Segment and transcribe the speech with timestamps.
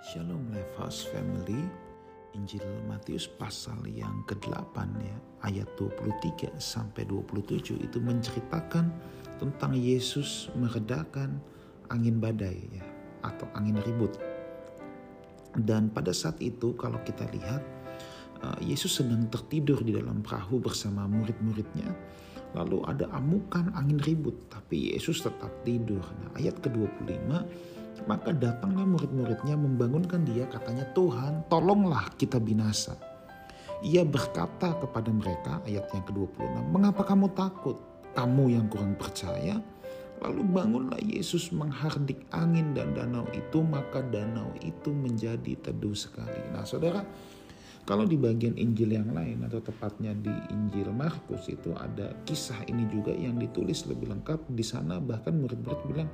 [0.00, 1.60] Shalom Lifehouse Family
[2.32, 8.88] Injil Matius pasal yang ke-8 ya ayat 23 sampai 27 itu menceritakan
[9.36, 11.36] tentang Yesus meredakan
[11.92, 12.84] angin badai ya
[13.28, 14.16] atau angin ribut.
[15.52, 17.60] Dan pada saat itu kalau kita lihat
[18.40, 21.92] uh, Yesus sedang tertidur di dalam perahu bersama murid-muridnya.
[22.50, 26.02] Lalu ada amukan angin ribut tapi Yesus tetap tidur.
[26.02, 27.30] Nah, ayat ke-25
[28.08, 32.96] maka datanglah murid-muridnya membangunkan dia katanya Tuhan tolonglah kita binasa.
[33.84, 37.76] Ia berkata kepada mereka ayat yang ke-26 mengapa kamu takut
[38.16, 39.60] kamu yang kurang percaya
[40.20, 46.36] Lalu bangunlah Yesus menghardik angin dan danau itu, maka danau itu menjadi teduh sekali.
[46.52, 47.00] Nah, saudara,
[47.88, 52.86] kalau di bagian Injil yang lain atau tepatnya di Injil Markus itu ada kisah ini
[52.86, 56.10] juga yang ditulis lebih lengkap di sana bahkan murid-murid bilang,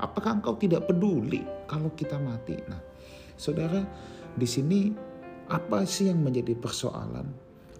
[0.00, 2.82] "Apakah engkau tidak peduli kalau kita mati?" Nah,
[3.40, 3.80] Saudara,
[4.36, 4.92] di sini
[5.48, 7.24] apa sih yang menjadi persoalan?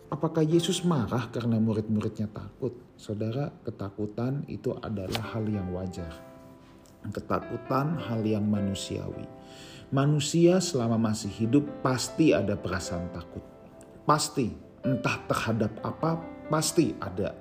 [0.09, 2.75] Apakah Yesus marah karena murid-muridnya takut?
[2.97, 6.11] Saudara, ketakutan itu adalah hal yang wajar.
[7.13, 9.29] Ketakutan hal yang manusiawi.
[9.91, 13.43] Manusia selama masih hidup pasti ada perasaan takut.
[14.07, 14.47] Pasti,
[14.87, 16.15] entah terhadap apa,
[16.47, 17.35] pasti ada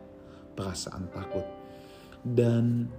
[0.58, 1.45] perasaan takut.
[2.25, 2.89] Dan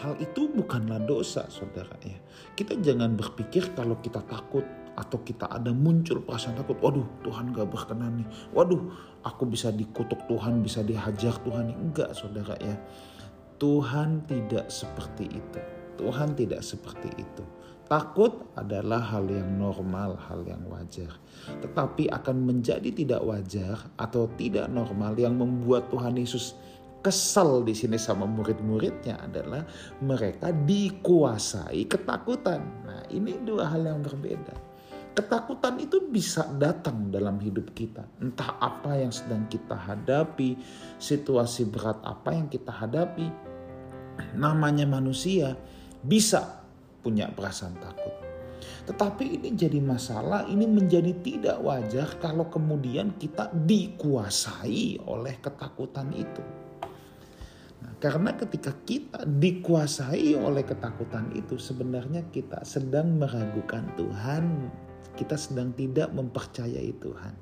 [0.00, 2.16] hal itu bukanlah dosa, saudara ya.
[2.56, 4.64] Kita jangan berpikir kalau kita takut
[4.96, 8.80] atau kita ada muncul perasaan takut, waduh Tuhan gak berkenan nih, waduh
[9.28, 11.68] aku bisa dikutuk Tuhan, bisa dihajar Tuhan.
[11.68, 12.80] Enggak saudara ya,
[13.60, 15.81] Tuhan tidak seperti itu.
[16.02, 17.44] Tuhan tidak seperti itu.
[17.86, 21.12] Takut adalah hal yang normal, hal yang wajar.
[21.62, 26.58] Tetapi akan menjadi tidak wajar atau tidak normal yang membuat Tuhan Yesus
[27.02, 29.66] kesal di sini sama murid-muridnya adalah
[30.00, 32.62] mereka dikuasai ketakutan.
[32.86, 34.54] Nah, ini dua hal yang berbeda.
[35.12, 38.08] Ketakutan itu bisa datang dalam hidup kita.
[38.24, 40.56] Entah apa yang sedang kita hadapi,
[40.96, 43.28] situasi berat apa yang kita hadapi.
[44.32, 45.52] Namanya manusia
[46.02, 46.62] bisa
[47.02, 48.14] punya perasaan takut.
[48.82, 56.42] Tetapi ini jadi masalah, ini menjadi tidak wajar kalau kemudian kita dikuasai oleh ketakutan itu.
[57.82, 64.70] Nah, karena ketika kita dikuasai oleh ketakutan itu, sebenarnya kita sedang meragukan Tuhan,
[65.14, 67.34] kita sedang tidak mempercayai Tuhan.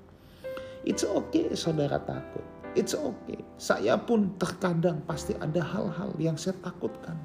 [0.85, 2.45] It's okay, saudara takut.
[2.73, 3.41] It's okay.
[3.61, 7.17] Saya pun terkadang pasti ada hal-hal yang saya takutkan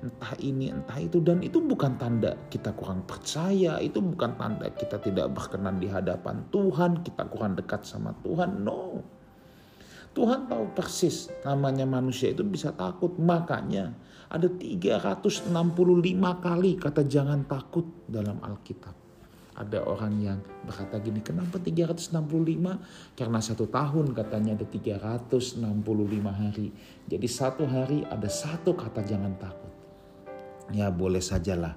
[0.00, 4.96] entah ini entah itu dan itu bukan tanda kita kurang percaya itu bukan tanda kita
[4.96, 9.04] tidak berkenan di hadapan Tuhan kita kurang dekat sama Tuhan no
[10.10, 13.92] Tuhan tahu persis namanya manusia itu bisa takut makanya
[14.32, 15.52] ada 365
[16.40, 19.00] kali kata jangan takut dalam Alkitab
[19.60, 22.16] ada orang yang berkata gini, kenapa 365?
[23.12, 25.60] Karena satu tahun katanya ada 365
[26.32, 26.72] hari.
[27.04, 29.59] Jadi satu hari ada satu kata jangan takut.
[30.70, 31.74] Ya boleh sajalah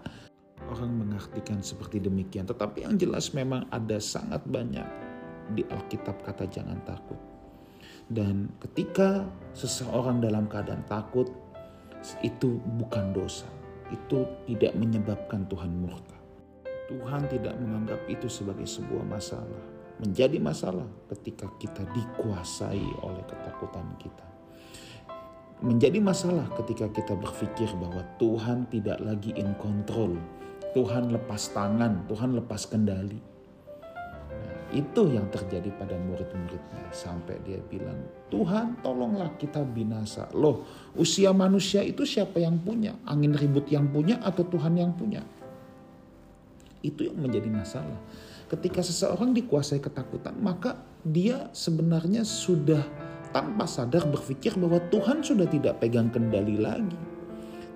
[0.69, 2.47] orang mengartikan seperti demikian.
[2.47, 4.85] Tetapi yang jelas memang ada sangat banyak
[5.53, 7.19] di Alkitab kata jangan takut.
[8.07, 11.29] Dan ketika seseorang dalam keadaan takut,
[12.23, 13.47] itu bukan dosa.
[13.91, 16.19] Itu tidak menyebabkan Tuhan murka.
[16.91, 19.63] Tuhan tidak menganggap itu sebagai sebuah masalah.
[20.03, 23.87] Menjadi masalah ketika kita dikuasai oleh ketakutan
[25.63, 30.19] menjadi masalah ketika kita berpikir bahwa Tuhan tidak lagi in control.
[30.75, 33.15] Tuhan lepas tangan, Tuhan lepas kendali.
[34.27, 37.95] Nah, itu yang terjadi pada murid-muridnya sampai dia bilang,
[38.27, 40.67] "Tuhan, tolonglah kita binasa." Loh,
[40.99, 42.99] usia manusia itu siapa yang punya?
[43.07, 45.23] Angin ribut yang punya atau Tuhan yang punya?
[46.83, 48.03] Itu yang menjadi masalah.
[48.51, 50.75] Ketika seseorang dikuasai ketakutan, maka
[51.07, 52.83] dia sebenarnya sudah
[53.33, 56.95] tanpa sadar berpikir bahwa Tuhan sudah tidak pegang kendali lagi.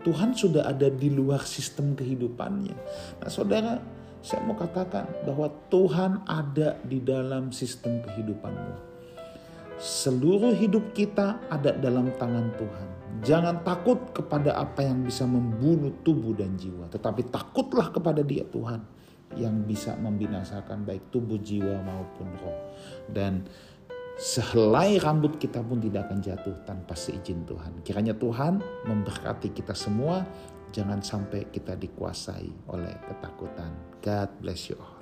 [0.05, 2.77] Tuhan sudah ada di luar sistem kehidupannya.
[3.19, 3.81] Nah saudara,
[4.23, 8.87] saya mau katakan bahwa Tuhan ada di dalam sistem kehidupanmu.
[9.77, 12.87] Seluruh hidup kita ada dalam tangan Tuhan.
[13.21, 18.81] Jangan takut kepada apa yang bisa membunuh tubuh dan jiwa, tetapi takutlah kepada Dia Tuhan
[19.35, 22.57] yang bisa membinasakan baik tubuh, jiwa maupun roh.
[23.09, 23.43] Dan
[24.17, 27.85] sehelai rambut kita pun tidak akan jatuh tanpa seizin Tuhan.
[27.85, 28.59] Kiranya Tuhan
[28.89, 30.25] memberkati kita semua,
[30.73, 33.71] jangan sampai kita dikuasai oleh ketakutan.
[34.01, 34.96] God bless you all.